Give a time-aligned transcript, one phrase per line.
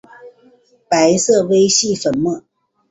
[0.89, 2.43] 白色微细粉末。